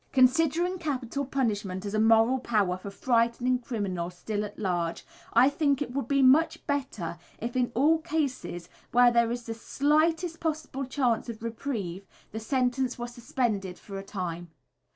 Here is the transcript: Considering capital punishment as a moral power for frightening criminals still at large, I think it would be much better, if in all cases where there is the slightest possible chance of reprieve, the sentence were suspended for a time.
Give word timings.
Considering 0.13 0.79
capital 0.79 1.23
punishment 1.23 1.85
as 1.85 1.93
a 1.93 1.99
moral 1.99 2.39
power 2.39 2.75
for 2.75 2.89
frightening 2.89 3.59
criminals 3.59 4.15
still 4.17 4.43
at 4.43 4.57
large, 4.57 5.05
I 5.33 5.47
think 5.47 5.79
it 5.79 5.93
would 5.93 6.07
be 6.07 6.23
much 6.23 6.65
better, 6.65 7.19
if 7.37 7.55
in 7.55 7.71
all 7.75 7.99
cases 7.99 8.67
where 8.91 9.11
there 9.11 9.29
is 9.31 9.43
the 9.43 9.53
slightest 9.53 10.39
possible 10.39 10.85
chance 10.85 11.29
of 11.29 11.43
reprieve, 11.43 12.07
the 12.31 12.39
sentence 12.39 12.97
were 12.97 13.05
suspended 13.05 13.77
for 13.77 13.99
a 13.99 14.03
time. 14.03 14.49